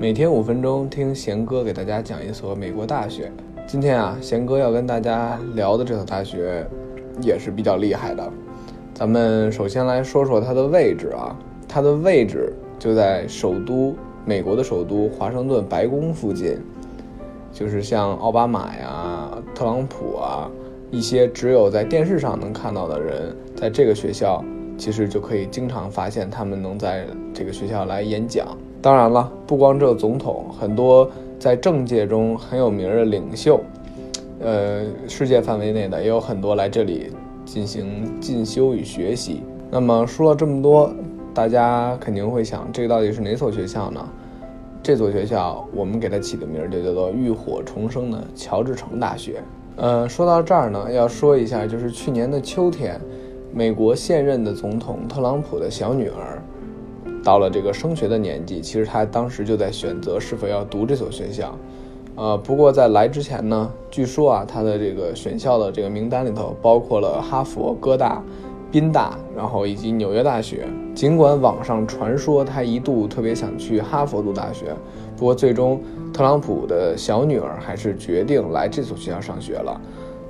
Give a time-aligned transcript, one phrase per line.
[0.00, 3.30] 每天五分钟，听贤哥给大家讲一所美国大学。
[3.66, 6.66] 今天啊，贤哥要跟大家聊的这所大学
[7.20, 8.32] 也是比较厉害的。
[8.94, 11.36] 咱们首先来说说它的位置啊，
[11.68, 13.94] 它的位置就在首都
[14.24, 16.56] 美国的首都华盛顿白宫附近，
[17.52, 20.50] 就是像奥巴马呀、特朗普啊
[20.90, 24.42] 一些只有在电视上能看到的人，在这个学校
[24.78, 28.56] 其实就可以经常发现他们能在这个学校来演讲。
[28.82, 33.60] 当然了，不光这个总统，很多在政界中很有名的领袖，
[34.40, 37.10] 呃，世界范围内的也有很多来这里。
[37.46, 39.42] 进行进修与学习。
[39.72, 40.92] 那么说了这么多，
[41.34, 44.08] 大家肯定会想，这个到底是哪所学校呢？
[44.80, 49.42] 这所学校我们给它起的名就叫做“浴火重生”的乔治城大学。
[49.76, 53.00] 呃，说到这儿呢，要说一下，就是去年的秋天，
[53.52, 56.40] 美国现任的总统特朗普的小女儿
[57.22, 61.54] 到了这个升学的年纪，其实他当时就在选择是否要读这所学校。
[62.16, 68.22] 呃，不过在来之前呢，据说啊，他的这个选校的这个名单里头包括了哈佛、哥大、
[68.70, 70.66] 宾大，然后以及纽约大学。
[70.94, 74.74] 尽管网上传说他一度特别想去哈佛读大学，
[75.16, 75.80] 不过最终
[76.12, 79.80] 特朗普的小女儿还是决定来这所学校上学了。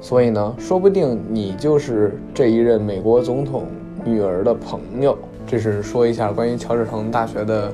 [0.00, 3.66] 所以呢，说不定你就是这一任美国总统
[4.04, 5.18] 女儿的朋友。
[5.50, 7.72] 这是说一下关于乔治城大学的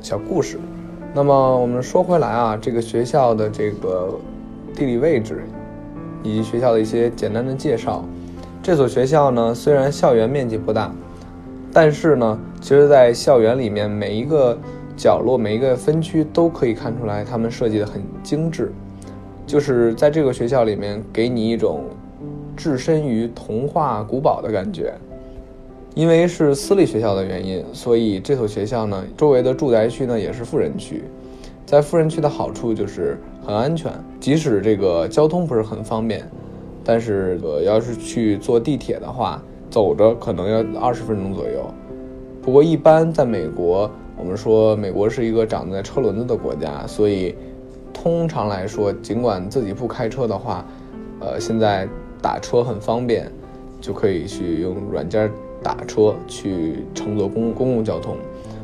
[0.00, 0.58] 小故事。
[1.12, 4.18] 那么我们说回来啊，这个学校的这个
[4.74, 5.42] 地理位置，
[6.22, 8.02] 以及学校的一些简单的介绍。
[8.62, 10.90] 这所学校呢，虽然校园面积不大，
[11.74, 14.56] 但是呢，其实，在校园里面每一个
[14.96, 18.72] 角落、每一个分区都可以看出来，他们设计的很精致。
[19.46, 21.84] 就是在这个学校里面，给你一种
[22.56, 24.94] 置身于童话古堡的感觉。
[25.94, 31.02] 因为是私立学校的原因，所以这所学校呢，周围的住宅区呢也是富人区。
[31.66, 36.28] 在富人区的好处就是很安全，即使这个交通不是很方便，
[36.84, 41.64] 但是呃，要是去坐地铁的话，走着可能要二十分钟左右。
[42.42, 47.34] 不过一般在美国，我们说美国是一个长在车轮子的国家，所以
[47.92, 50.64] 通常来说，尽管自己不开车的话，
[51.20, 51.86] 呃，现在
[52.22, 53.30] 打车很方便，
[53.80, 55.30] 就可以去用软件。
[55.62, 58.16] 打车去乘坐公公共交通，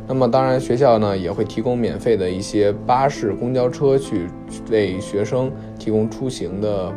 [0.06, 4.28] 那么当然学校呢也会提供免费的一些巴士、公交车去
[4.70, 6.92] 为学生提供出行的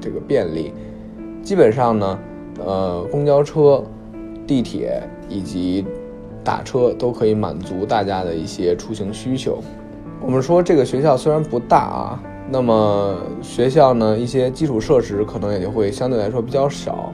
[0.00, 0.72] 这个便利。
[1.42, 2.18] 基本上呢，
[2.64, 3.82] 呃，公交车、
[4.46, 5.84] 地铁以及
[6.44, 9.58] 打车都可以满足大家的一些出行需求。
[10.20, 17.12] 我们说这个学校虽然不大啊，那么学校呢一些基础设施可能也就会相对来说比较少。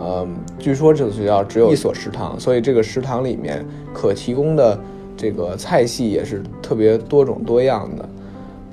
[0.00, 0.26] 呃，
[0.58, 4.78] 据说这所学校只有一所食堂，所以这个食堂里面可提供的
[5.16, 8.08] 这个菜系也是特别多种多样的。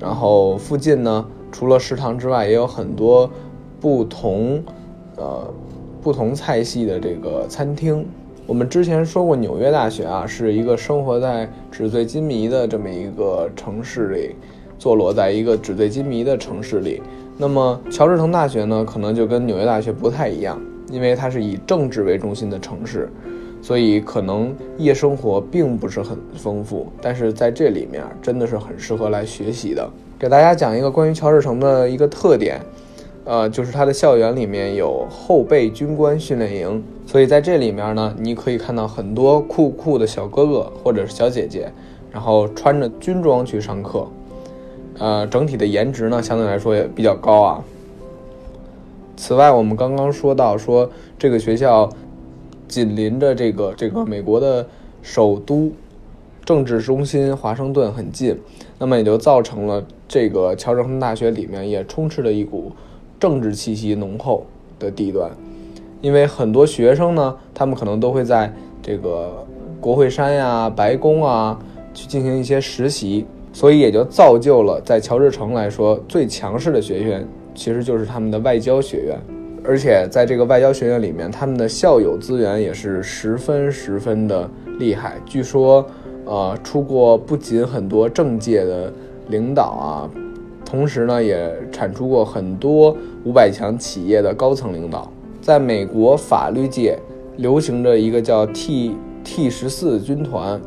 [0.00, 3.30] 然后附近呢，除了食堂之外，也有很多
[3.78, 4.62] 不同
[5.16, 5.52] 呃
[6.00, 8.06] 不同菜系的这个餐厅。
[8.46, 14.34] 我们之前说过，纽约大学啊是一个生活在纸醉金迷的这么一个城市里，
[14.78, 17.02] 坐落在一个纸醉金迷的城市里。
[17.36, 20.58] 那么乔治城大学呢，可能就跟纽约大学不太一样。
[20.90, 23.08] 因为它是以政治为中心的城市，
[23.60, 29.88] 所以可能夜生活并不是很丰富，但是在这里面真的是很适合来学习的。
[30.18, 32.60] 给大家讲一个关于乔治城的一个特点，
[33.24, 41.70] 呃，就是它的校园里面有后备军官训练营，所以在这里面呢，你可以看到很多酷酷的小哥哥或者是小姐姐，
[42.10, 44.08] 然后穿着军装去上课，
[44.98, 47.64] 呃，整体的颜值呢相对来说也比较高啊。
[49.18, 51.90] 此外，我们刚刚说到，说这个学校
[52.68, 54.64] 紧邻着这个这个美国的
[55.02, 55.72] 首都
[56.44, 58.38] 政治中心华盛顿很近，
[58.78, 62.70] 那么也就造成了这个乔治城大学里面也充斥着一股
[63.18, 64.46] 政治气息浓厚
[64.78, 65.32] 的地段，
[66.00, 69.44] 因为很多学生呢，他们可能都会在这个
[69.80, 71.58] 国会山呀、白宫啊
[71.92, 77.26] 去进行一些实习，所以也就造就了在乔治城来说最强势的学院。
[77.58, 79.18] 其实就是他们的外交学院，
[79.64, 85.16] 而且在这个外交学院里面，他们的校友资源也是十分十分的厉害。
[85.26, 85.84] 据说，
[86.24, 88.92] 呃，出过不仅很多政界的
[89.30, 90.10] 领导啊，
[90.64, 95.10] 同时呢，也产出过很多五百强企业的高层领导。
[95.42, 96.96] 在美国法律界，
[97.38, 98.94] 流行着一个叫 T
[99.24, 100.60] T 十四军团，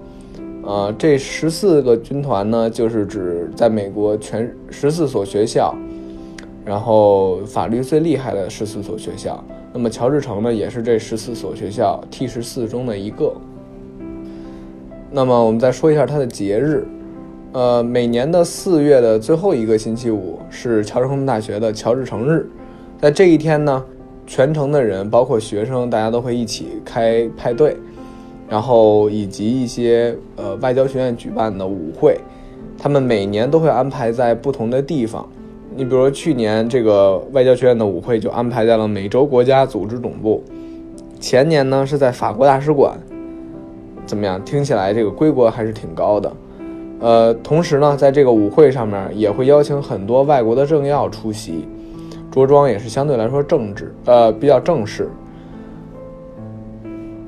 [0.64, 5.74] 呃，这十四个军团呢，就是指在美国全十四所学校。
[6.64, 9.44] 然后法律最厉害的十四所学校，
[9.74, 13.34] 那么乔治城呢，也是这十四所学校 T 十四中的一个。
[15.10, 16.86] 那么我们再说一下它的节日，
[17.52, 22.48] 呃，每年的四月的最后一个星期五是乔治城大学的乔治城日，
[23.00, 23.84] 在这一天呢，
[24.28, 27.76] 全城的人，包括学生，大家都会一起开派对，
[28.48, 32.18] 然后以及一些呃外交学院举办的舞会，
[32.78, 35.28] 他们每年都会安排在不同的地方。
[35.74, 40.44] 你比如去年这个外交学院的舞会就安排在了美洲国家组织总部，
[41.20, 42.98] 前年呢是在法国大使馆。
[44.06, 44.44] 怎么样？
[44.44, 46.34] 听起来这个规格还是挺高的。
[47.00, 51.66] 呃，同时呢，在这个舞会上面也会邀请很多外国的政要出席，
[52.30, 55.10] 着装也是相对来说正直，呃，比较正式。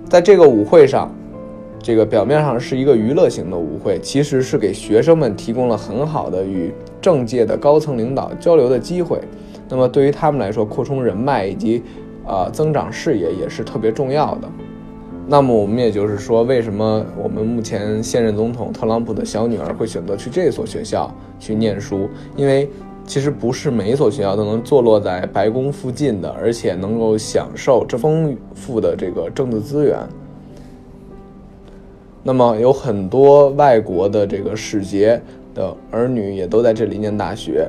[0.09, 1.09] 在这个舞会上，
[1.83, 9.19] 这个表面上是一个娱乐型的舞会，其实是给学生们提供了很好的与政界的高层领导交流的机会。
[9.67, 11.83] 那么对于他们来说，扩充人脉以及
[12.25, 14.47] 啊增长视野也是特别重要的。
[15.27, 22.09] 那么我们也就是说，为什么我们目前现任总统特朗普的小女儿会选择去这所学校去念书？
[22.37, 22.69] 因为
[23.05, 29.99] 其实不是每一所学校都能坐落在白宫附近的，而且能够享受这丰富的这个政治资源。
[32.23, 35.21] 那么有很多外国的这个使节
[35.53, 37.67] 的儿女也都在这里念大学。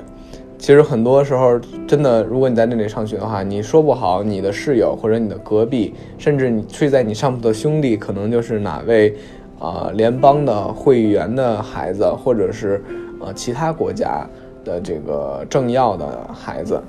[0.56, 9.15] 其实很多时候，真的，如果你在那里上学的话，你说不好，你的室友或者你的隔壁，甚至你睡在你上铺的兄弟，可能就是哪位，
[9.59, 12.83] 啊，联邦的会议员的孩子，或者是，
[13.21, 14.27] 呃，其他国家
[14.65, 16.81] 的这个政要的孩子。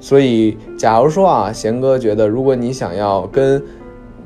[0.00, 3.62] 所以，假如说啊，贤哥觉得，如果你想要跟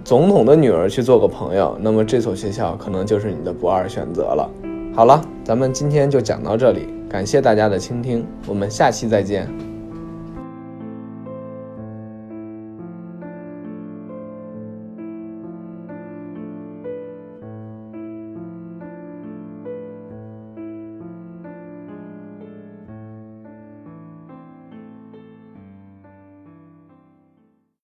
[0.05, 4.51] 总统的女儿去做个朋友，那么这所学校可能就是你的不二选择了。
[4.95, 6.89] 好了，咱们今天就讲到这里。
[7.09, 9.72] 感谢大家的倾听，我们下期再见。